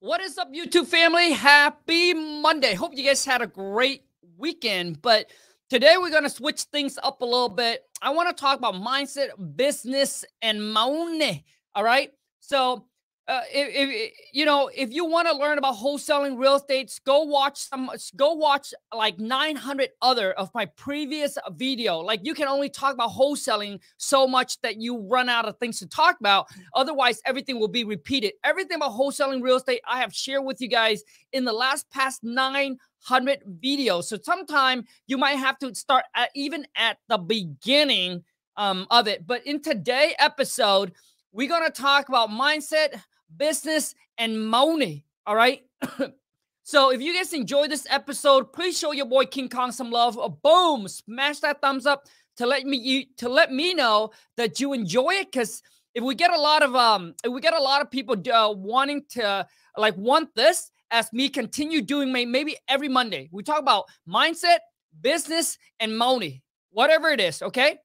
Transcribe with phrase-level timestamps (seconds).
[0.00, 1.32] What is up, YouTube family?
[1.32, 2.74] Happy Monday.
[2.74, 4.04] Hope you guys had a great
[4.36, 5.02] weekend.
[5.02, 5.32] But
[5.68, 7.82] today we're going to switch things up a little bit.
[8.00, 11.44] I want to talk about mindset, business, and money.
[11.74, 12.12] All right.
[12.38, 12.84] So
[13.28, 17.20] uh, if, if, you know if you want to learn about wholesaling real estate go
[17.20, 21.98] watch some go watch like 900 other of my previous video.
[21.98, 25.78] Like you can only talk about wholesaling so much that you run out of things
[25.80, 26.46] to talk about.
[26.74, 28.32] Otherwise everything will be repeated.
[28.44, 32.24] Everything about wholesaling real estate i have shared with you guys in the last past
[32.24, 34.04] 900 videos.
[34.04, 38.24] So sometime you might have to start at, even at the beginning
[38.56, 39.26] um, of it.
[39.26, 40.92] But in today episode
[41.32, 43.00] we're going to talk about mindset
[43.36, 45.04] business, and money.
[45.26, 45.62] All right.
[46.62, 50.18] so if you guys enjoyed this episode, please show your boy King Kong some love.
[50.18, 52.06] Uh, boom, smash that thumbs up
[52.36, 55.32] to let me you to let me know that you enjoy it.
[55.32, 55.62] Because
[55.94, 58.52] if we get a lot of um, if we get a lot of people uh,
[58.52, 63.28] wanting to like want this as me continue doing my, maybe every Monday.
[63.30, 64.58] We talk about mindset,
[65.00, 67.42] business, and money, whatever it is.
[67.42, 67.78] Okay.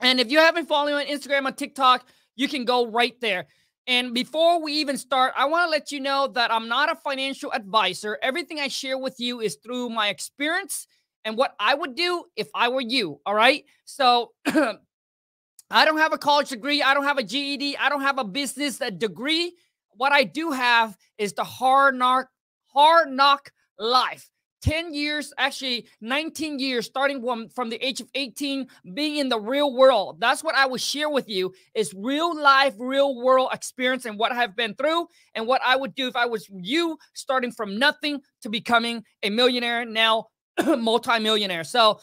[0.00, 2.06] And if you haven't followed me on Instagram or TikTok,
[2.36, 3.46] you can go right there.
[3.86, 6.96] And before we even start, I want to let you know that I'm not a
[6.96, 8.18] financial advisor.
[8.22, 10.86] Everything I share with you is through my experience
[11.24, 13.20] and what I would do if I were you.
[13.26, 13.64] All right.
[13.84, 16.82] So I don't have a college degree.
[16.82, 17.76] I don't have a GED.
[17.76, 19.54] I don't have a business degree.
[19.96, 22.28] What I do have is the hard knock,
[22.72, 24.30] hard knock life.
[24.64, 29.38] 10 years, actually 19 years, starting from, from the age of 18, being in the
[29.38, 30.18] real world.
[30.20, 34.32] That's what I will share with you is real life, real world experience and what
[34.32, 38.22] I've been through and what I would do if I was you, starting from nothing
[38.40, 40.28] to becoming a millionaire, now
[40.66, 41.64] multi-millionaire.
[41.64, 42.00] So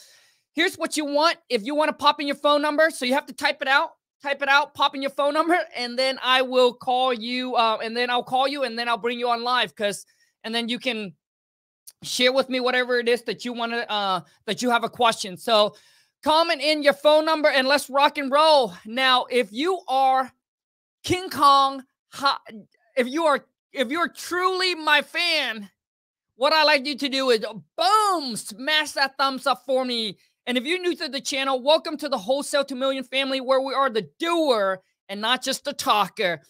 [0.54, 1.38] here's what you want.
[1.50, 3.68] If you want to pop in your phone number, so you have to type it
[3.68, 3.90] out,
[4.22, 7.80] type it out, pop in your phone number, and then I will call you, uh,
[7.82, 10.06] and then I'll call you, and then I'll bring you on live because,
[10.44, 11.16] and then you can
[12.04, 14.90] share with me whatever it is that you want to uh that you have a
[14.90, 15.38] question.
[15.38, 15.76] So
[16.24, 18.74] comment in your phone number and let's rock and roll.
[18.86, 20.32] Now if you are
[21.04, 21.84] king kong
[22.96, 25.70] if you are if you're truly my fan
[26.36, 27.46] what i like you to do is
[27.78, 30.18] boom smash that thumbs up for me.
[30.48, 33.62] And if you're new to the channel welcome to the wholesale to million family where
[33.62, 36.42] we are the doer and not just the talker.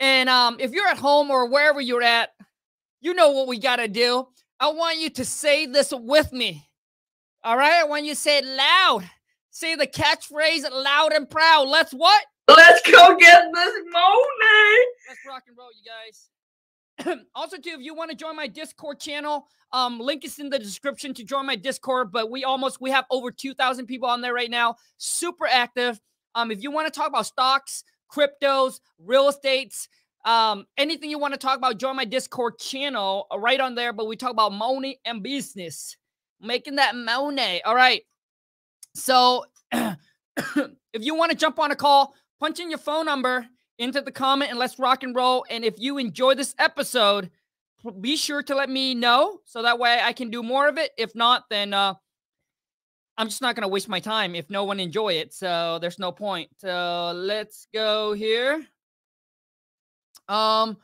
[0.00, 2.30] And um if you're at home or wherever you're at
[3.00, 4.26] you know what we got to do
[4.58, 6.68] I want you to say this with me.
[7.44, 7.74] All right.
[7.74, 9.08] I want you to say it loud.
[9.50, 11.68] Say the catchphrase loud and proud.
[11.68, 12.24] Let's what?
[12.48, 14.78] Let's go get this money.
[15.08, 17.24] Let's rock and roll, you guys.
[17.34, 20.58] also, too, if you want to join my Discord channel, um, link is in the
[20.58, 22.12] description to join my Discord.
[22.12, 24.76] But we almost we have over two thousand people on there right now.
[24.96, 26.00] Super active.
[26.34, 29.88] Um, if you want to talk about stocks, cryptos, real estates,
[30.26, 33.92] um, anything you want to talk about, join my Discord channel uh, right on there.
[33.92, 35.96] But we talk about money and business,
[36.40, 37.62] making that money.
[37.62, 38.02] All right.
[38.94, 39.94] So if
[40.94, 43.46] you want to jump on a call, punch in your phone number
[43.78, 45.46] into the comment and let's rock and roll.
[45.48, 47.30] And if you enjoy this episode,
[48.00, 50.90] be sure to let me know so that way I can do more of it.
[50.98, 51.94] If not, then uh,
[53.16, 55.32] I'm just not going to waste my time if no one enjoy it.
[55.32, 56.50] So there's no point.
[56.58, 58.66] So let's go here.
[60.28, 60.76] Um,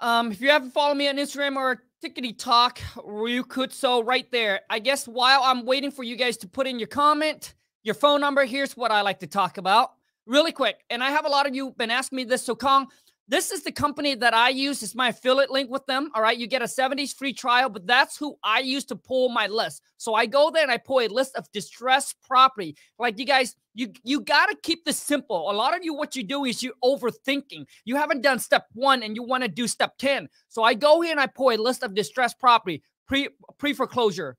[0.00, 2.80] um, if you haven't followed me on Instagram or Tickety Talk,
[3.26, 4.60] you could so right there.
[4.68, 8.20] I guess while I'm waiting for you guys to put in your comment, your phone
[8.20, 9.92] number, here's what I like to talk about
[10.26, 10.84] really quick.
[10.90, 12.44] And I have a lot of you been asking me this.
[12.44, 12.88] So Kong,
[13.28, 14.82] this is the company that I use.
[14.82, 16.10] It's my affiliate link with them.
[16.14, 16.36] All right.
[16.36, 19.82] You get a 70s free trial, but that's who I use to pull my list.
[19.96, 22.76] So I go there and I pull a list of distressed property.
[22.98, 25.50] Like you guys, you you got to keep this simple.
[25.50, 27.66] A lot of you, what you do is you're overthinking.
[27.84, 30.28] You haven't done step one and you want to do step 10.
[30.48, 34.36] So I go here and I pull a list of distressed property, pre pre foreclosure,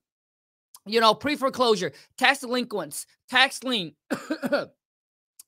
[0.85, 3.93] you know, pre foreclosure, tax delinquents, tax lien.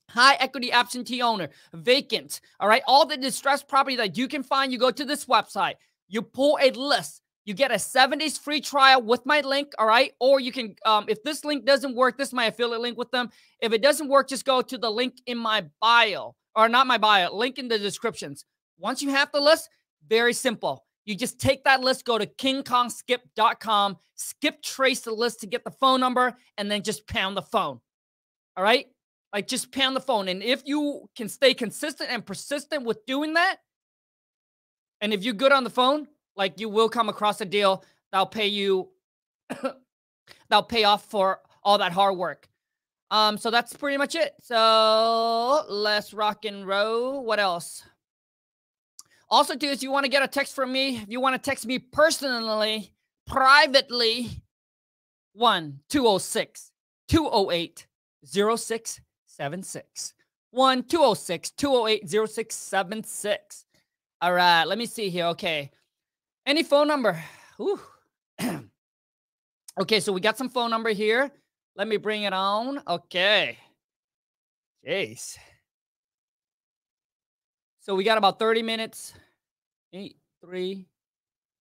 [0.09, 2.41] high equity absentee owner, vacant.
[2.59, 2.83] All right.
[2.87, 5.75] All the distressed property that you can find, you go to this website,
[6.07, 7.21] you pull a list.
[7.45, 9.71] You get a seven days free trial with my link.
[9.79, 10.11] All right.
[10.19, 13.09] Or you can, um, if this link doesn't work, this is my affiliate link with
[13.09, 13.31] them.
[13.59, 16.97] If it doesn't work, just go to the link in my bio or not my
[16.97, 18.45] bio, link in the descriptions.
[18.77, 19.69] Once you have the list,
[20.07, 20.85] very simple.
[21.05, 25.71] You just take that list, go to kingkongskip.com, skip trace the list to get the
[25.71, 27.79] phone number, and then just pound the phone.
[28.55, 28.87] All right.
[29.33, 30.27] Like just pound the phone.
[30.27, 33.57] And if you can stay consistent and persistent with doing that,
[35.01, 38.25] and if you're good on the phone, like you will come across a deal that'll
[38.25, 38.89] pay you
[40.49, 42.47] that'll pay off for all that hard work.
[43.11, 44.33] Um, so that's pretty much it.
[44.41, 47.23] So let's rock and roll.
[47.23, 47.83] What else?
[49.29, 51.49] Also, too, if you want to get a text from me, if you want to
[51.49, 52.91] text me personally,
[53.27, 54.41] privately,
[55.33, 56.71] 1 206
[57.07, 57.87] 208
[59.39, 60.13] 0676.
[60.51, 63.65] 1 206 208 0676.
[64.21, 65.25] All right, let me see here.
[65.27, 65.71] Okay.
[66.45, 67.23] Any phone number?
[69.79, 71.31] Okay, so we got some phone number here.
[71.77, 72.81] Let me bring it on.
[72.85, 73.57] Okay.
[74.85, 75.37] Jeez.
[77.79, 79.13] So we got about 30 minutes.
[79.93, 80.85] Eight, three,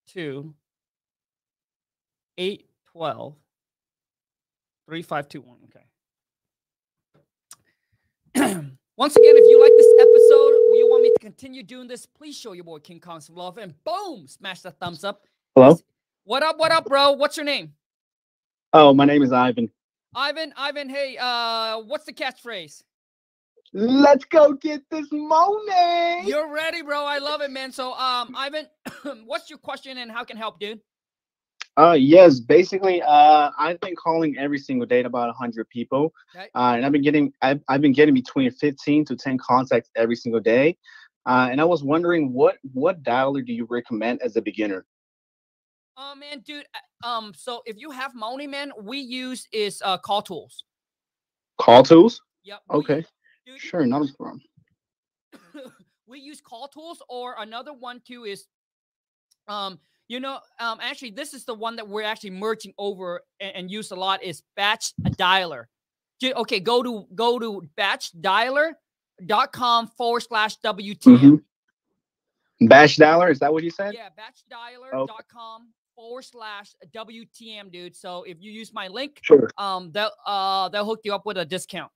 [0.05, 0.53] two,
[2.37, 3.35] eight, 12,
[4.85, 5.59] three, five, two, one.
[5.65, 5.85] Okay.
[8.97, 12.05] Once again, if you like this episode or you want me to continue doing this,
[12.05, 15.25] please show your boy King Kong some love and boom, smash that thumbs up.
[15.55, 15.77] Hello.
[16.23, 16.57] What up?
[16.57, 17.11] What up, bro?
[17.13, 17.73] What's your name?
[18.71, 19.69] Oh, my name is Ivan.
[20.15, 20.53] Ivan.
[20.55, 20.87] Ivan.
[20.87, 22.81] Hey, uh, what's the catchphrase?
[23.73, 26.25] Let's go get this money.
[26.25, 27.03] You're ready, bro.
[27.03, 27.73] I love it, man.
[27.73, 28.67] So, um, Ivan,
[29.25, 30.79] what's your question and how can help, dude?
[31.77, 32.39] Uh, yes.
[32.39, 36.49] Basically, uh, I've been calling every single day to about hundred people, Okay.
[36.55, 40.15] uh, and I've been getting I've, I've been getting between fifteen to ten contacts every
[40.15, 40.77] single day.
[41.25, 44.85] Uh, and I was wondering what what dialer do you recommend as a beginner?
[45.95, 46.65] Oh man, dude.
[46.73, 50.63] uh, Um, so if you have money, man, we use is uh call tools.
[51.59, 52.21] Call tools.
[52.43, 52.59] Yep.
[52.71, 53.05] Okay, use-
[53.45, 54.41] dude, sure, not a problem.
[56.07, 58.47] we use call tools or another one too is
[59.47, 59.79] um
[60.09, 63.71] you know um actually this is the one that we're actually merging over and, and
[63.71, 65.65] use a lot is batch dialer
[66.23, 71.43] okay go to go to batchdialer.com forward slash wtm Mhm.
[72.67, 73.31] Bash dialer.
[73.31, 73.93] Is that what you said?
[73.93, 79.49] yeah batchdialer.com forward slash wtm dude so if you use my link Sure.
[79.57, 81.91] um they'll uh they'll hook you up with a discount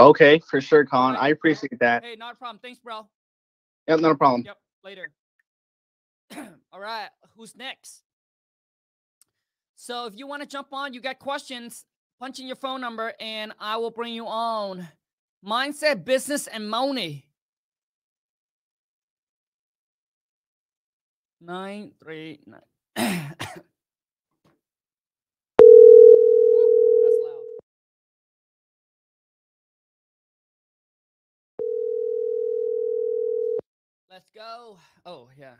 [0.00, 1.16] Okay, for sure, Colin.
[1.16, 1.22] Alright.
[1.22, 2.04] I appreciate that.
[2.04, 3.08] hey not a problem thanks bro
[3.88, 4.42] Yep, not a problem.
[4.44, 5.12] Yep, later.
[6.72, 8.02] All right, who's next?
[9.76, 11.84] So if you want to jump on, you got questions,
[12.18, 14.88] punch in your phone number and I will bring you on.
[15.44, 17.26] Mindset, business, and money.
[21.40, 22.60] Nine, three, nine.
[34.10, 34.78] Let's go.
[35.06, 35.54] Oh, yeah.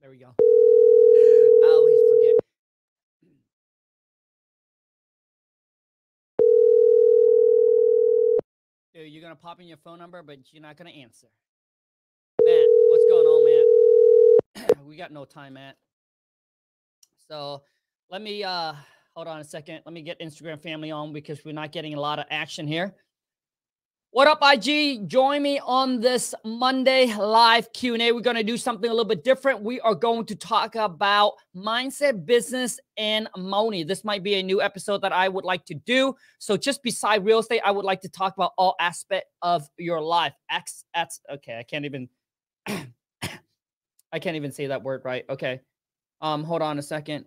[0.00, 0.32] There we go.
[0.38, 2.34] I always forget.
[8.94, 11.26] Dude, you're gonna pop in your phone number, but you're not gonna answer.
[12.44, 14.78] Matt, what's going on, Matt?
[14.86, 15.76] we got no time, Matt.
[17.28, 17.62] So
[18.08, 18.74] let me uh
[19.14, 19.80] hold on a second.
[19.84, 22.94] Let me get Instagram family on because we're not getting a lot of action here.
[24.18, 25.08] What up, IG?
[25.08, 28.10] Join me on this Monday live Q&A.
[28.10, 29.62] We're going to do something a little bit different.
[29.62, 33.84] We are going to talk about mindset, business, and money.
[33.84, 36.16] This might be a new episode that I would like to do.
[36.40, 40.00] So just beside real estate, I would like to talk about all aspect of your
[40.00, 40.32] life.
[40.50, 42.08] X, X, okay, I can't even
[42.66, 45.26] I can't even say that word right.
[45.30, 45.60] Okay.
[46.20, 47.24] Um, hold on a second.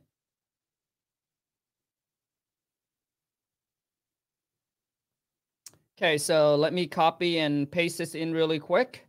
[6.02, 9.06] Okay, so let me copy and paste this in really quick.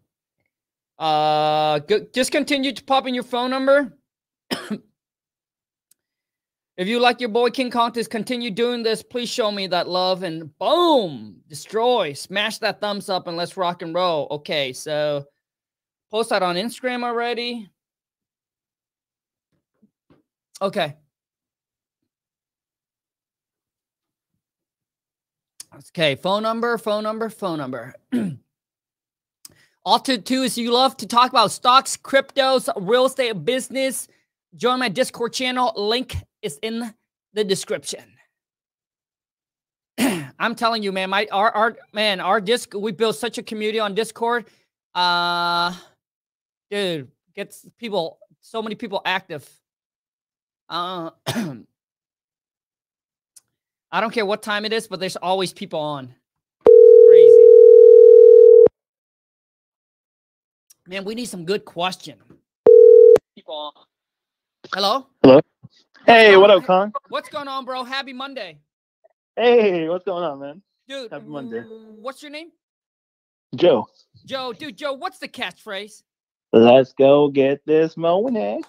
[0.98, 3.96] Uh, go, just continue to pop in your phone number.
[6.76, 10.22] if you like your boy King to continue doing this, please show me that love
[10.22, 14.28] and boom, destroy, smash that thumbs up and let's rock and roll.
[14.30, 15.24] Okay, so
[16.10, 17.70] post that on Instagram already.
[20.60, 20.96] Okay.
[25.74, 27.94] Okay, phone number, phone number, phone number.
[29.84, 34.06] All to two is you love to talk about stocks, cryptos, real estate, business.
[34.54, 35.72] Join my Discord channel.
[35.74, 36.92] Link is in
[37.32, 38.04] the description.
[40.38, 43.80] I'm telling you, man, my our our man, our disc we built such a community
[43.80, 44.44] on Discord.
[44.94, 45.74] Uh
[46.70, 49.48] dude, gets people so many people active.
[50.68, 51.10] Uh
[53.94, 56.14] I don't care what time it is, but there's always people on.
[56.66, 57.48] Crazy.
[60.88, 62.18] Man, we need some good question.
[63.34, 63.72] People on.
[64.72, 65.06] Hello?
[65.22, 65.40] Hello.
[66.06, 66.90] Hey, what up, Con?
[67.10, 67.84] What's going on, bro?
[67.84, 68.60] Happy Monday.
[69.36, 70.62] Hey, what's going on, man?
[70.88, 71.60] Dude, Happy Monday.
[71.60, 72.50] what's your name?
[73.54, 73.86] Joe,
[74.24, 74.54] Joe.
[74.54, 76.02] Dude, Joe, what's the catchphrase?
[76.54, 78.62] let's go get this money.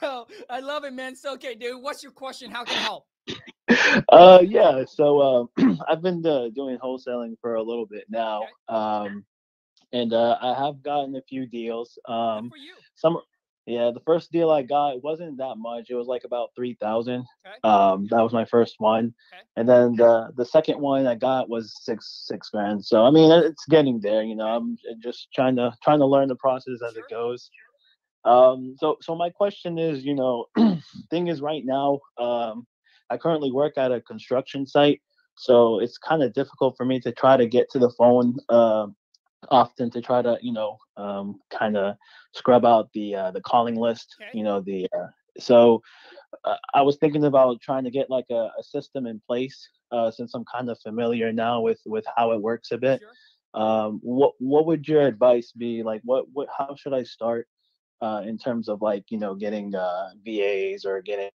[0.00, 1.14] Bro, I love it, man.
[1.16, 2.50] So, okay, dude, what's your question?
[2.50, 3.06] How can I help?
[4.08, 4.84] Uh, yeah.
[4.86, 8.42] So, uh, I've been uh, doing wholesaling for a little bit now.
[8.68, 9.24] Um,
[9.92, 11.98] and uh, I have gotten a few deals.
[12.06, 12.74] Good Um, for you.
[12.94, 13.18] some,
[13.66, 15.86] yeah, the first deal I got it wasn't that much.
[15.90, 17.24] It was like about three thousand.
[17.46, 17.56] Okay.
[17.62, 19.42] Um, that was my first one, Okay.
[19.56, 22.84] and then the the second one I got was six six grand.
[22.84, 24.22] So I mean, it's getting there.
[24.24, 27.04] You know, I'm just trying to trying to learn the process as Sure.
[27.04, 27.50] it goes.
[28.24, 30.46] Um, so so my question is, you know,
[31.10, 32.66] thing is right now, um,
[33.10, 35.00] I currently work at a construction site,
[35.36, 38.86] so it's kind of difficult for me to try to get to the phone uh,
[39.50, 41.96] often to try to, you know, um, kind of
[42.34, 44.14] scrub out the uh, the calling list.
[44.20, 44.38] Okay.
[44.38, 45.82] You know, the uh, so
[46.44, 50.10] uh, I was thinking about trying to get like a, a system in place uh,
[50.10, 53.00] since I'm kind of familiar now with with how it works a bit.
[53.00, 53.62] Sure.
[53.62, 55.82] Um, what what would your advice be?
[55.82, 57.48] Like, what what how should I start?
[58.02, 61.30] Uh, in terms of like you know getting uh, VAs or getting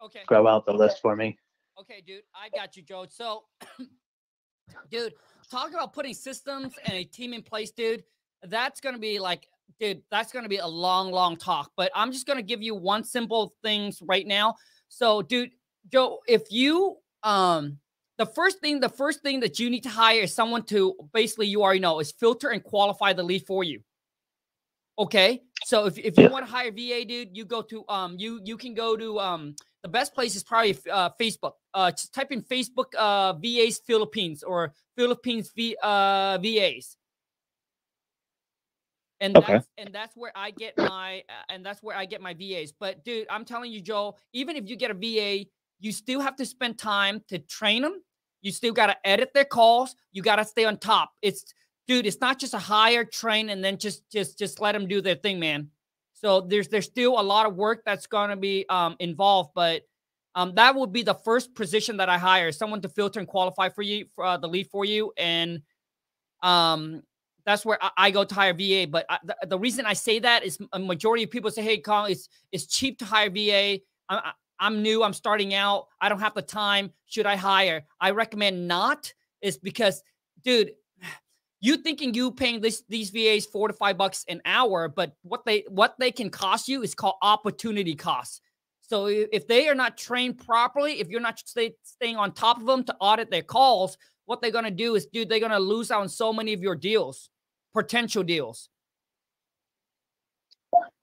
[0.00, 0.20] Okay.
[0.22, 1.36] scrub out the list for me.
[1.80, 3.06] Okay, dude, I got you, Joe.
[3.08, 3.44] So,
[4.90, 5.14] dude,
[5.50, 8.04] talk about putting systems and a team in place, dude.
[8.44, 9.48] That's gonna be like,
[9.80, 11.72] dude, that's gonna be a long, long talk.
[11.76, 14.54] But I'm just gonna give you one simple things right now.
[14.88, 15.50] So, dude,
[15.90, 17.78] Joe, if you um
[18.18, 21.48] the first thing, the first thing that you need to hire is someone to basically
[21.48, 23.80] you already know is filter and qualify the lead for you.
[24.98, 25.42] Okay.
[25.64, 26.28] So if, if you Yeah.
[26.28, 29.56] want to hire VA, dude, you go to um you you can go to um
[29.82, 31.52] the best place is probably uh, Facebook.
[31.74, 36.96] Uh, just type in Facebook uh, VAs Philippines or Philippines v, uh, VAs.
[39.20, 39.42] And Okay.
[39.42, 42.72] that's and that's where I get my uh, and that's where I get my VAs.
[42.72, 45.46] But dude, I'm telling you, Joe, even if you get a VA,
[45.80, 48.02] you still have to spend time to train them.
[48.42, 49.94] You still got to edit their calls.
[50.12, 51.12] You got to stay on top.
[51.22, 51.44] It's
[51.86, 55.00] dude, it's not just a hire, train, and then just just just let them do
[55.00, 55.70] their thing, man.
[56.12, 59.82] So there's there's still a lot of work that's gonna be um, involved, but
[60.34, 63.68] um, that would be the first position that I hire, someone to filter and qualify
[63.68, 65.62] for you for uh, the lead for you, and
[66.42, 67.02] um,
[67.44, 68.86] that's where I, I go to hire VA.
[68.90, 71.78] But I, the, the reason I say that is a majority of people say, "Hey,
[71.78, 75.02] Colin, it's it's cheap to hire VA." I, I'm new.
[75.02, 75.88] I'm starting out.
[76.00, 76.92] I don't have the time.
[77.06, 77.84] Should I hire?
[78.00, 79.12] I recommend not.
[79.40, 80.02] Is because,
[80.42, 80.70] dude,
[81.64, 85.46] you thinking you paying this these VAs four to five bucks an hour, but what
[85.46, 88.42] they what they can cost you is called opportunity costs.
[88.82, 92.66] So if they are not trained properly, if you're not stay, staying on top of
[92.66, 96.02] them to audit their calls, what they're gonna do is, dude, they're gonna lose out
[96.02, 97.30] on so many of your deals,
[97.72, 98.68] potential deals.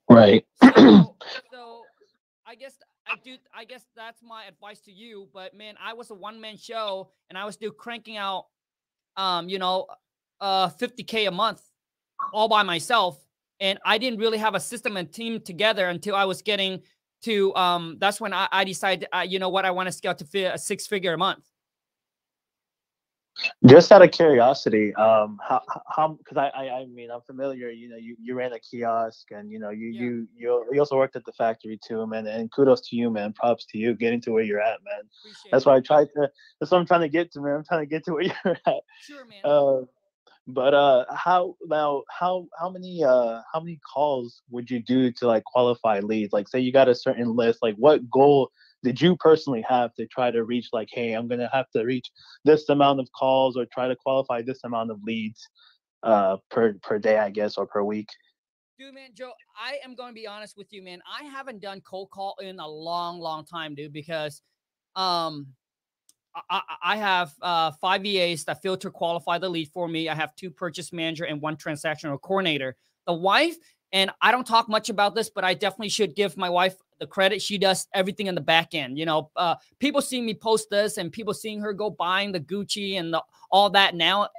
[0.08, 0.46] Right.
[0.62, 1.16] So,
[1.52, 1.82] so
[2.46, 2.76] I guess
[3.08, 3.36] I do.
[3.52, 5.28] I guess that's my advice to you.
[5.34, 8.46] But man, I was a one man show, and I was still cranking out,
[9.18, 9.88] um, you know,
[10.42, 11.62] uh, 50k a month,
[12.34, 13.24] all by myself,
[13.60, 16.82] and I didn't really have a system and team together until I was getting
[17.24, 17.56] to.
[17.56, 20.26] Um, that's when I, I decided, uh, you know what, I want to scale to
[20.26, 21.46] fi- a six figure a month.
[23.66, 27.70] Just out of curiosity, um, how how because I, I I mean I'm familiar.
[27.70, 30.02] You know, you, you ran a kiosk, and you know you Yeah.
[30.02, 32.28] you you you also worked at the factory too, man.
[32.28, 33.32] And kudos to you, man.
[33.34, 35.04] Props to you getting to where you're at, man.
[35.22, 36.30] Appreciate That's why I tried to.
[36.60, 37.56] That's what I'm trying to get to, man.
[37.56, 38.82] I'm trying to get to where you're at.
[39.02, 39.40] Sure, man.
[39.46, 39.82] Uh,
[40.48, 42.04] but uh, how now?
[42.10, 46.34] How how many uh how many calls would you do to like qualify leads?
[46.34, 47.60] Like, say you got a certain list.
[47.62, 48.50] Like, what goal
[48.84, 50.70] did you personally have to try to reach?
[50.74, 52.12] Like, hey, I'm gonna have to reach
[52.46, 55.48] this amount of calls or try to qualify this amount of leads
[56.04, 58.08] uh per per day, I guess, or per week.
[58.80, 61.02] Dude, man, Joe, I am going to be honest with you, man.
[61.06, 64.42] I haven't done cold call in a long, long time, dude, because
[64.96, 65.46] um,
[66.50, 70.10] I, I, have uh, five VAs that filter qualify the lead for me.
[70.10, 72.76] I have two purchase manager and one transactional coordinator.
[73.06, 73.56] The wife,
[73.92, 77.08] and I don't talk much about this, but I definitely should give my wife the
[77.08, 77.42] credit.
[77.42, 78.98] She does everything in the back end.
[78.98, 82.40] You know, uh, people seeing me post this and people seeing her go buying the
[82.40, 83.22] Gucci and the,
[83.52, 84.30] all that now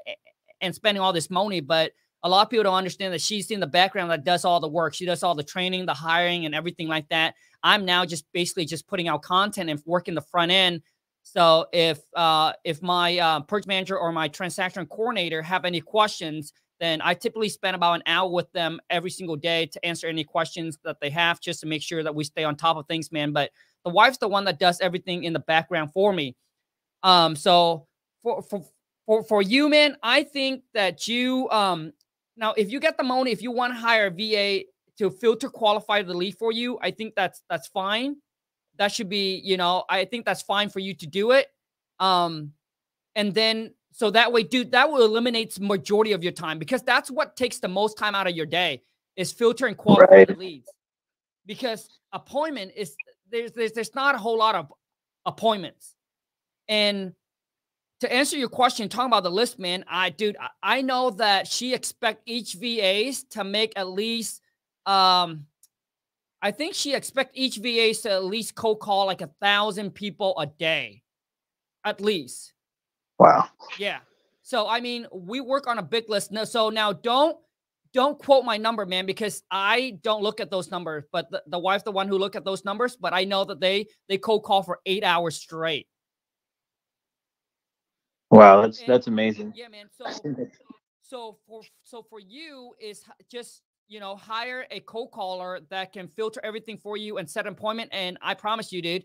[0.60, 3.60] and spending all this money, but a lot of people don't understand that she's in
[3.60, 4.94] the background that does all the work.
[4.94, 7.34] She does all the training, the hiring, and everything like that.
[7.64, 10.82] I'm now just basically just putting out content and working the front end.
[11.22, 16.52] So if uh, if my uh, purchase manager or my transaction coordinator have any questions,
[16.80, 20.24] then I typically spend about an hour with them every single day to answer any
[20.24, 23.12] questions that they have, just to make sure that we stay on top of things,
[23.12, 23.32] man.
[23.32, 23.50] But
[23.84, 26.36] the wife's the one that does everything in the background for me.
[27.02, 27.86] Um, so
[28.22, 28.64] for for
[29.06, 31.92] for for you, man, I think that you um
[32.36, 34.64] now if you get the money, if you want to hire a VA
[34.98, 38.16] to filter qualify the lead for you, I think that's that's fine.
[38.78, 41.48] That should be, you know, I think that's fine for you to do it.
[42.00, 42.52] Um,
[43.14, 47.10] and then so that way, dude, that will eliminate majority of your time because that's
[47.10, 48.82] what takes the most time out of your day
[49.16, 50.38] is filtering qualifying Right.
[50.38, 50.72] leads.
[51.44, 52.96] Because appointment is
[53.30, 54.72] there's there's there's not a whole lot of
[55.26, 55.94] appointments.
[56.68, 57.12] And
[58.00, 61.46] to answer your question, talking about the list, man, I dude, I, I know that
[61.46, 64.40] she expect each VAs to make at least
[64.86, 65.46] um
[66.42, 70.36] I think she expects each VA to at least cold call like a thousand people
[70.38, 71.02] a day.
[71.84, 72.52] At least.
[73.18, 73.48] Wow.
[73.78, 73.98] Yeah.
[74.42, 76.32] So I mean, we work on a big list.
[76.32, 77.36] No, so now don't
[77.94, 81.04] don't quote my number, man, because I don't look at those numbers.
[81.12, 83.60] But the, the wife, the one who look at those numbers, but I know that
[83.60, 85.86] they they cold call for eight hours straight.
[88.30, 89.52] Wow, that's And- that's amazing.
[89.54, 89.86] Yeah, man.
[89.92, 90.06] So
[91.02, 96.08] so for so for you is just you know hire a cold caller that can
[96.08, 97.90] filter everything for you and set appointment.
[97.92, 99.04] And I promise you, dude,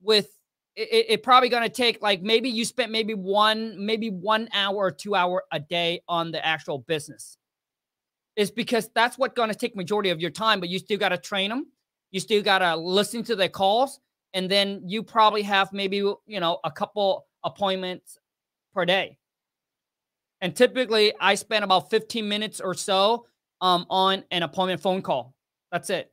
[0.00, 0.28] with
[0.76, 4.92] it, it, probably gonna take like maybe you spent maybe one maybe one hour or
[4.92, 7.36] two hour a day on the actual business.
[8.36, 11.50] Is because that's what gonna take majority of your time, but you still gotta train
[11.50, 11.66] them.
[12.12, 13.98] You still gotta listen to their calls,
[14.34, 18.18] and then you probably have maybe you know a couple appointments
[18.72, 19.18] per day.
[20.40, 23.26] And typically, I spend about 15 minutes or so
[23.60, 25.34] um, on an appointment phone call.
[25.72, 26.12] That's it,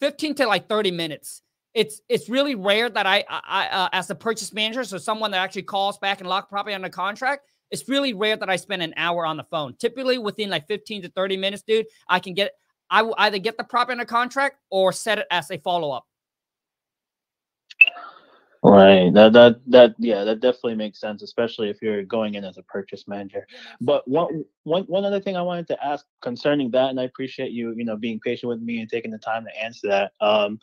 [0.00, 1.42] 15 to like 30 minutes.
[1.74, 5.38] It's it's really rare that I, I uh, as a purchase manager, so someone that
[5.38, 7.46] actually calls back and lock property under contract.
[7.70, 9.74] It's really rare that I spend an hour on the phone.
[9.78, 12.52] Typically, within like 15 to 30 minutes, dude, I can get.
[12.88, 16.06] I will either get the property under contract or set it as a follow up.
[18.68, 19.14] Right.
[19.14, 22.64] That that that yeah, that definitely makes sense, especially if you're going in as a
[22.64, 23.46] purchase manager.
[23.80, 27.52] But one one one other thing I wanted to ask concerning that, and I appreciate
[27.52, 30.12] you, you know, being patient with me and taking the time to answer that.
[30.20, 30.58] Um,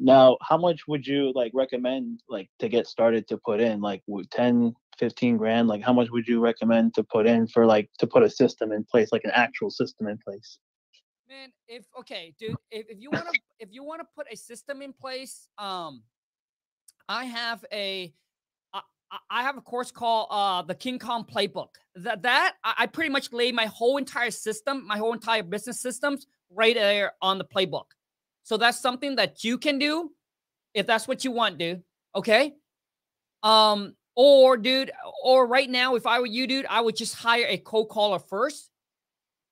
[0.00, 4.02] now, how much would you like recommend like to get started to put in like
[4.08, 5.68] would 10, 15 grand?
[5.68, 8.72] Like how much would you recommend to put in for like to put a system
[8.72, 10.58] in place, like an actual system in place?
[11.28, 14.36] Man, if okay, dude, if, if you want to if you want to put a
[14.36, 16.02] system in place, um,
[17.08, 18.12] I have a
[19.30, 21.68] I have a course called uh the King Kong Playbook.
[21.96, 26.26] That that I, pretty much lay my whole entire system, my whole entire business systems
[26.50, 27.86] right there on the playbook.
[28.42, 30.10] So that's something that you can do
[30.74, 31.82] if that's what you want, dude.
[32.16, 32.54] Okay.
[33.42, 34.90] Um, or dude,
[35.22, 38.18] or right now, if I were you, dude, I would just hire a cold caller
[38.18, 38.70] first.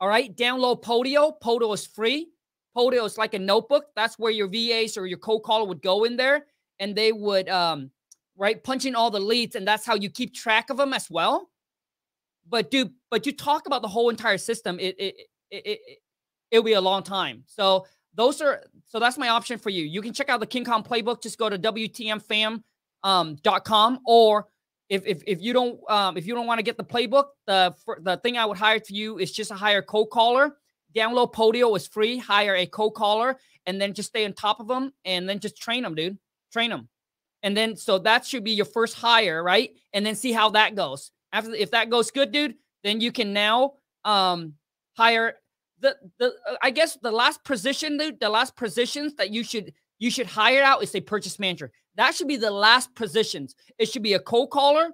[0.01, 0.35] All right.
[0.37, 1.33] Download Podio.
[1.41, 2.29] Podio is free.
[2.77, 3.87] Podio is like a notebook.
[3.95, 6.47] That's where your VAs or your cold caller would go in there
[6.81, 7.91] and they would um
[8.37, 11.51] right punching all the leads, and that's how you keep track of them as well.
[12.49, 15.15] But dude, but you talk about the whole entire system, it it
[15.51, 15.99] it, it, it
[16.51, 17.45] it'll be a long time.
[17.47, 19.85] So those are so that's my option for you.
[19.85, 21.23] You can check out the King Kong playbook.
[21.23, 22.63] Just go to WTMFam
[23.05, 24.49] um, dot com or
[24.89, 27.75] if, if if you don't um, if you don't want to get the playbook, the
[27.85, 30.57] fir- the thing I would hire for you is just a hire cold caller.
[30.95, 32.19] Download Podio is free.
[32.19, 35.57] Hire a cold caller and then just stay on top of them and then just
[35.57, 36.19] train them, dude.
[36.53, 36.89] Train them,
[37.43, 39.71] and then so that should be your first hire, right?
[39.93, 41.11] And then see how that goes.
[41.33, 44.55] After if that goes good, dude, then you can now um
[44.97, 45.37] hire
[45.81, 49.73] the the uh, I guess the last position, dude, the last positions that you should
[49.99, 51.71] you should hire out is a purchase manager.
[51.97, 53.55] That should be the last positions.
[53.79, 54.91] It should be a cold caller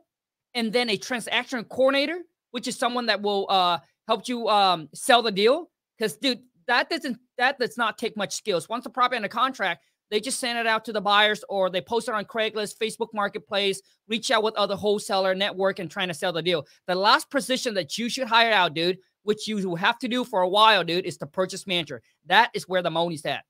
[0.55, 5.23] and then a transaction coordinator, which is someone that will uh help you um sell
[5.23, 5.71] the deal.
[5.97, 8.69] Because dude, that doesn't that does not take much skills.
[8.69, 11.81] Once the property under contract, they just send it out to the buyers or they
[11.81, 16.15] post it on Craigslist, Facebook Marketplace, reach out with other wholesaler network and trying to
[16.15, 16.67] sell the deal.
[16.87, 20.25] The last position that you should hire out, dude, which you will have to do
[20.25, 22.03] for a while, dude, is the purchase manager.
[22.27, 23.45] That is where the money's at.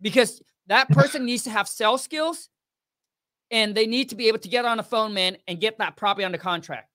[0.00, 2.48] Because that person needs to have sales skills
[3.50, 5.96] and they need to be able to get on the phone, man, and get that
[5.96, 6.88] property under contract.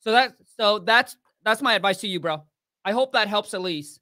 [0.00, 2.42] So that so that's that's my advice to you, bro.
[2.84, 4.00] I hope that helps at least.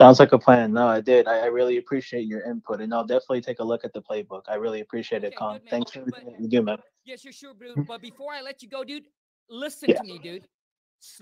[0.00, 0.72] Sounds like a plan.
[0.72, 1.28] No, I did.
[1.28, 4.44] I, I really appreciate your input, and I'll definitely take a look at the playbook.
[4.48, 5.60] I really appreciate it, Okay, Con.
[5.68, 6.78] Thanks for everything you do, man.
[7.04, 7.72] Yes, you're sure, dude.
[7.72, 7.82] Mm-hmm.
[7.82, 9.04] But before I let you go, dude,
[9.50, 9.96] listen Yeah.
[9.98, 10.48] to me, dude.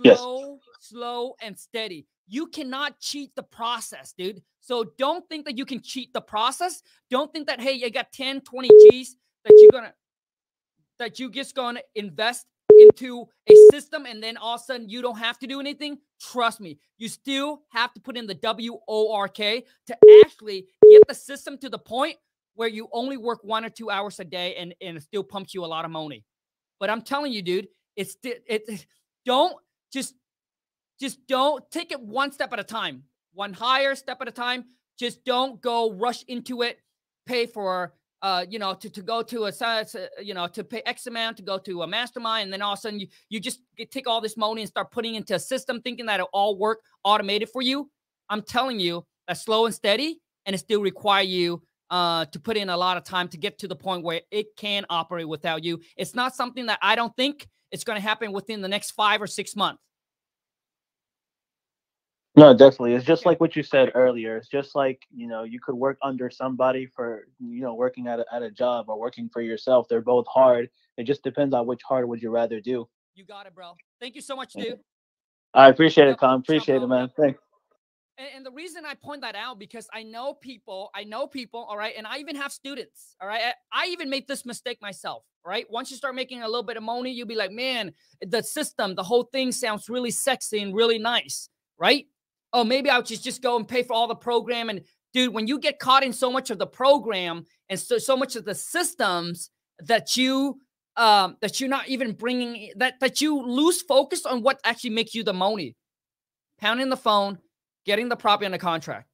[0.04, 0.18] Yes.
[0.18, 2.06] Slow, slow, and steady.
[2.28, 4.42] You cannot cheat the process, dude.
[4.60, 6.82] So don't think that you can cheat the process.
[7.10, 9.94] Don't think that, hey, you got 10, 20 G's that you're gonna
[11.00, 12.46] that you just gonna invest
[12.78, 15.98] into a system and then all of a sudden you don't have to do anything.
[16.20, 20.66] Trust me, you still have to put in the W O R K to actually
[20.90, 22.16] get the system to the point
[22.54, 25.54] where you only work one or two hours a day and, and it still pumps
[25.54, 26.24] you a lot of money.
[26.80, 28.86] But I'm telling you, dude, it's it, it
[29.24, 29.56] don't
[29.92, 30.14] just
[31.00, 34.64] just don't take it one step at a time, one higher step at a time.
[34.98, 36.80] Just don't go rush into it,
[37.26, 40.64] pay for uh, you know, to, to go to a size, uh, you know, to
[40.64, 43.06] pay X amount to go to a mastermind, and then all of a sudden you,
[43.28, 46.28] you just take all this money and start putting into a system thinking that it'll
[46.32, 47.90] all work automated for you.
[48.28, 52.56] I'm telling you, that's slow and steady, and it still require you uh, to put
[52.56, 55.64] in a lot of time to get to the point where it can operate without
[55.64, 55.80] you.
[55.96, 59.22] It's not something that I don't think it's going to happen within the next five
[59.22, 59.82] or six months.
[62.38, 62.94] No, definitely.
[62.94, 64.36] It's just like what you said earlier.
[64.36, 68.20] It's just like, you know, you could work under somebody for, you know, working at
[68.20, 69.88] a, at a job or working for yourself.
[69.88, 70.70] They're both hard.
[70.98, 72.88] It just depends on which hard would you rather do.
[73.16, 73.72] You got it, bro.
[74.00, 74.78] Thank you so much, dude.
[75.52, 77.10] I appreciate it, ciao, Appreciate it, man.
[77.16, 77.40] Thanks.
[78.18, 81.66] And, and the reason I point that out because I know people, I know people,
[81.68, 83.40] all right, and I even have students, all right.
[83.72, 85.66] I, I even made this mistake myself, right.
[85.70, 88.94] Once you start making a little bit of money, you'll be like, man, the system,
[88.94, 91.48] the whole thing sounds really sexy and really nice,
[91.78, 92.06] right?
[92.52, 94.70] Oh, maybe I'll just just go and pay for all the program.
[94.70, 94.82] And
[95.12, 98.36] dude, when you get caught in so much of the program and so so much
[98.36, 100.60] of the systems that you
[100.96, 105.14] um that you're not even bringing that that you lose focus on what actually makes
[105.14, 105.76] you the money
[106.58, 107.38] pounding the phone
[107.84, 109.08] getting the property under contract.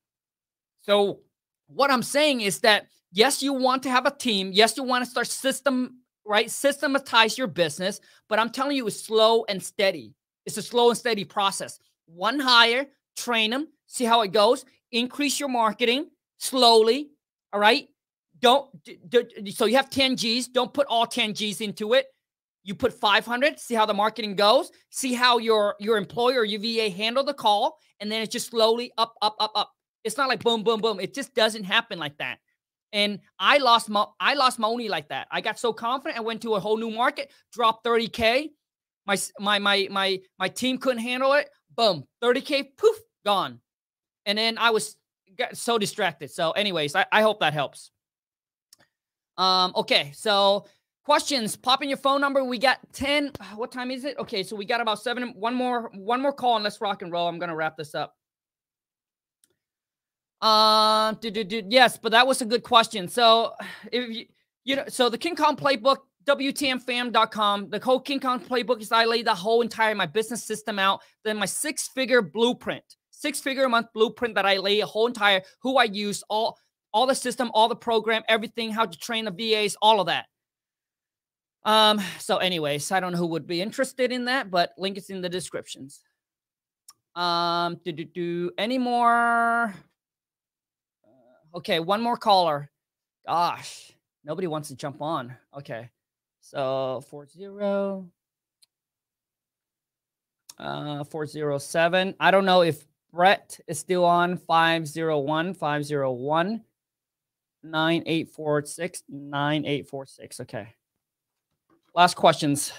[0.83, 1.21] So
[1.67, 5.03] what i'm saying is that yes you want to have a team yes you want
[5.03, 10.15] to start system right systematize your business but i'm telling you it's slow and steady.
[10.47, 11.79] It's a slow and steady process.
[12.07, 17.11] One hire train them see how it goes increase your marketing slowly
[17.53, 17.89] all right
[18.45, 18.69] don't
[19.53, 20.49] so you have 10 G's.
[20.49, 22.07] Don't put all 10 G's into it.
[22.63, 26.91] You put 500, see how the marketing goes, see how your your employer your VA
[26.95, 29.71] handle the call, and then it's just slowly up, up, up, up.
[30.03, 31.01] It's not like boom, boom, boom.
[31.01, 32.39] It just doesn't happen like that.
[32.93, 35.27] And I lost my I lost money like that.
[35.31, 38.49] I got so confident, I went to a whole new market, dropped 30k.
[39.07, 41.49] My my my my my team couldn't handle it.
[41.77, 43.61] Boom, 30k, poof, gone.
[44.27, 44.97] And then I was
[45.53, 46.31] so distracted.
[46.31, 47.91] So, anyways, I, I hope that helps.
[49.37, 50.67] Um, okay, so
[51.05, 51.57] questions.
[51.57, 52.45] Pop in your phone number.
[52.45, 53.33] We got 10.
[53.57, 54.17] What time is it?
[54.19, 55.35] Okay, so we got about seven.
[55.37, 57.29] One more, one more call and let's rock and roll.
[57.29, 58.15] I'm gonna wrap this up.
[60.41, 63.09] Um, do, yes, but that was a good question.
[63.09, 63.55] So
[63.93, 64.27] if you
[64.65, 69.05] you know, so the King Kong playbook, WTMFam.com, the whole King Kong playbook is I
[69.05, 71.01] lay the whole entire my business system out.
[71.25, 75.77] Then my six-figure blueprint, six-figure a month blueprint that I lay a whole entire who
[75.77, 76.59] I use, all
[76.93, 80.27] all the system, all the program, everything, how to train the VAs, all of that.
[81.65, 85.11] Um, so anyways, I don't know who would be interested in that, but link is
[85.11, 86.01] in the descriptions.
[87.17, 89.75] Um, do do do any more?
[91.05, 92.71] Uh, Okay, one more caller.
[93.27, 93.93] Gosh,
[94.25, 95.37] nobody wants to jump on.
[95.57, 95.89] Okay,
[96.45, 98.07] so four zero.
[100.59, 102.15] Uh, 407.
[102.21, 106.63] I don't know if Brett is still on 501 501
[107.65, 110.41] 9846 9846.
[110.41, 110.69] Okay.
[111.95, 112.73] Last questions.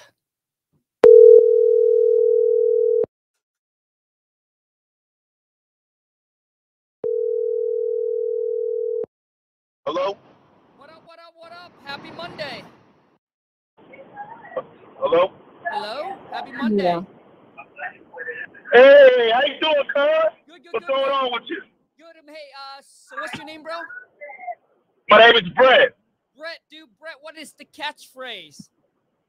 [9.85, 10.17] Hello?
[10.77, 11.71] What up, what up, what up?
[11.83, 12.63] Happy Monday.
[15.05, 15.31] Hello?
[15.71, 16.17] Hello?
[16.31, 16.97] Happy Monday.
[18.73, 20.33] Hey, how you doing, cuz?
[20.47, 20.93] Good, good, What's good.
[20.95, 21.11] going good.
[21.13, 21.61] on with you?
[21.95, 22.17] Good.
[22.17, 23.73] um, Hey, uh, so what's your name, bro?
[25.11, 25.93] My name is Brett.
[26.35, 28.69] Brett, dude, Brett, what is the catchphrase?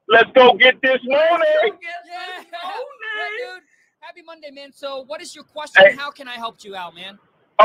[0.09, 1.13] Let's go get this money.
[1.13, 1.69] Yeah.
[1.69, 1.77] Money.
[2.09, 3.63] Yeah, dude.
[3.99, 4.71] Happy Monday, man.
[4.73, 5.83] So, what is your question?
[5.91, 5.95] Hey.
[5.95, 7.19] How can I help you out, man?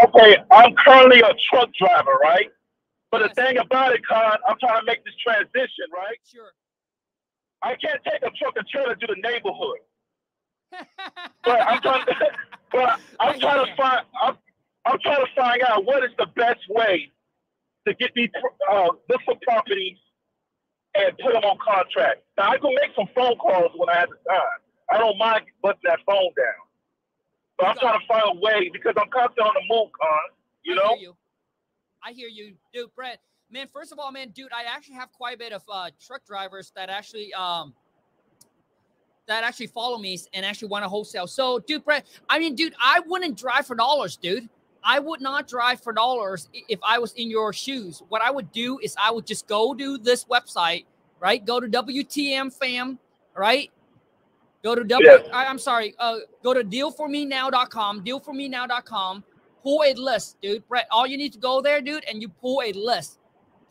[0.05, 2.51] Okay, I'm currently a truck driver, right?
[3.11, 3.31] But Yes.
[3.35, 6.18] the thing about it, Con, I'm trying to make this transition, right?
[6.31, 6.53] Sure.
[7.62, 9.79] I can't take a truck and trailer to the neighborhood.
[11.44, 12.14] But I'm trying to,
[12.72, 14.38] but I'm trying to find I'm,
[14.87, 17.11] I'm trying to find out what is the best way
[17.87, 18.31] to get these
[18.70, 19.98] uh, look for properties
[20.94, 22.22] and put them on contract.
[22.38, 24.61] Now I can make some phone calls when I have the time.
[24.92, 26.62] I don't mind putting that phone down.
[27.59, 30.37] But I'm trying to find a way because I'm constantly on the move, Con.
[30.62, 30.94] You I know?
[30.96, 31.16] hear you.
[32.05, 33.20] I hear you, dude, Brett.
[33.52, 36.24] Man, first of all, man, dude, I actually have quite a bit of uh, truck
[36.26, 37.74] drivers that actually um
[39.26, 41.26] that actually follow me and actually want to wholesale.
[41.26, 44.48] So, dude, Brett, I mean, dude, I wouldn't drive for dollars, dude.
[44.82, 48.02] I would not drive for dollars if I was in your shoes.
[48.08, 50.86] What I would do is I would just go to this website,
[51.20, 51.44] right?
[51.44, 52.98] Go to WTM fam,
[53.36, 53.70] right?
[54.64, 55.08] Go to W.
[55.08, 55.28] Yes.
[55.32, 55.94] I, am sorry.
[55.98, 58.04] Uh, go to dealformenow.com.
[58.04, 59.24] Dealformenow.com.
[59.62, 60.66] Pull a list, dude.
[60.68, 63.18] Brett, all you need to go there, dude, and you pull a list.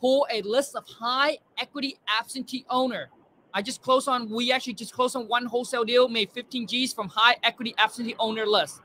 [0.02, 3.08] Pull a list of high equity absentee owner.
[3.54, 4.28] I just closed on.
[4.28, 8.16] We actually just closed on one wholesale deal, made 15 G's from high equity absentee
[8.18, 8.80] owner list.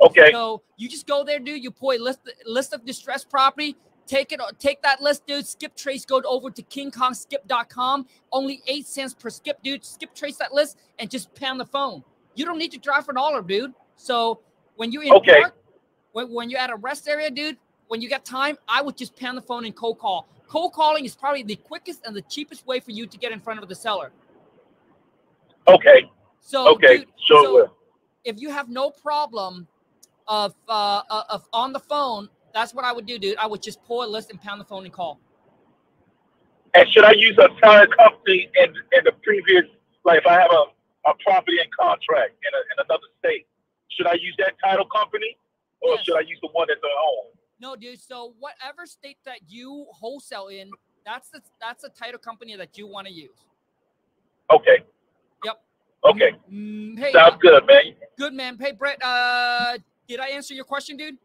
[0.00, 0.32] Okay.
[0.32, 1.62] So you just go there, dude.
[1.62, 3.76] You pull a list list of distressed property.
[4.06, 5.46] Take it, take that list, dude.
[5.46, 8.06] Skip trace, go over to kingkongskip.com.
[8.32, 9.84] Only eight cents per skip, dude.
[9.84, 12.02] Skip trace that list and just pound the phone.
[12.34, 13.72] You don't need to drive for a dollar, dude.
[13.94, 14.40] So
[14.74, 15.40] when you in Okay.
[15.40, 15.56] park,
[16.12, 17.56] when, when you're at a rest area, dude,
[17.88, 20.28] when you got time, I would just pound the phone and cold call.
[20.48, 23.40] Cold calling is probably the quickest and the cheapest way for you to get in
[23.40, 24.12] front of the seller.
[25.68, 26.10] Okay.
[26.40, 26.98] So, Okay.
[26.98, 27.72] dude, Sure so
[28.24, 29.66] if you have no problem
[30.26, 33.36] of uh of on the phone, that's what I would do, dude.
[33.38, 35.18] I would just pull a list and pound the phone and call.
[36.74, 39.64] And should I use a title company in in the previous,
[40.04, 40.64] like if I have a,
[41.10, 43.46] a property and contract in, a, in another state,
[43.90, 45.36] should I use that title company
[45.80, 46.04] or Yes.
[46.06, 47.26] should I use the one that's at home?
[47.64, 47.98] No, dude.
[47.98, 50.70] So whatever state that you wholesale in,
[51.06, 53.46] that's the that's the title company that you want to use.
[54.52, 54.84] Okay.
[55.42, 55.62] Yep.
[56.04, 56.32] Okay.
[56.52, 57.82] Mm, hey, Sounds uh, good, man.
[58.18, 58.58] good man.
[58.60, 59.02] Hey, Brett.
[59.02, 61.16] Uh, did I answer your question, dude?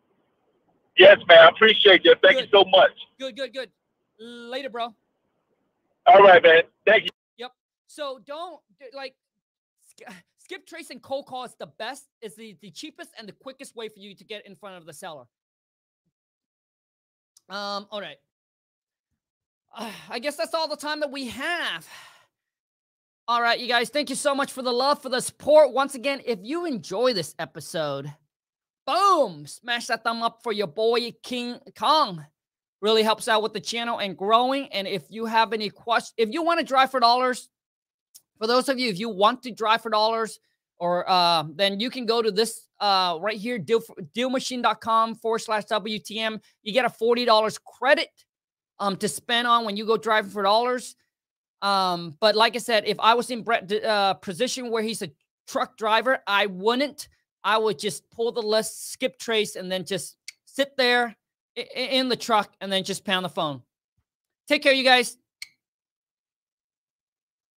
[0.97, 1.39] Yes, man.
[1.39, 2.15] I appreciate you.
[2.23, 2.45] Thank Good.
[2.45, 2.91] you so much.
[3.19, 3.69] Good, good, good.
[4.17, 4.95] Later, bro.
[6.07, 6.61] All right, man.
[6.85, 7.09] Thank you.
[7.37, 7.51] Yep.
[7.87, 8.61] So don't
[8.93, 9.13] like
[10.37, 13.75] skip trace and cold call is the best, is the, the cheapest and the quickest
[13.75, 15.25] way for you to get in front of the seller.
[17.49, 18.17] Um, all right.
[20.09, 21.87] I guess that's all the time that we have.
[23.27, 25.71] All right, you guys, thank you so much for the love, for the support.
[25.71, 28.11] Once again, if you enjoy this episode,
[28.87, 32.25] boom, smash that thumb up for your boy King Kong
[32.81, 34.67] really helps out with the channel and growing.
[34.73, 37.49] And if you have any questions, if you want to drive for dollars,
[38.39, 40.39] for those of you, if you want to drive for dollars,
[40.79, 43.81] or uh, then you can go to this uh, right here, deal,
[44.15, 46.39] dealmachine.com forward slash WTM.
[46.63, 48.09] You get a $40 credit
[48.79, 50.95] um, to spend on when you go driving for dollars.
[51.61, 55.11] Um, but like I said, if I was in Brett uh, position where he's a
[55.47, 57.09] truck driver, I wouldn't.
[57.43, 60.15] I would just pull the list, skip trace, and then just
[60.45, 61.15] sit there
[61.55, 63.61] in the truck and then just pound the phone.
[64.47, 65.17] Take care, you guys.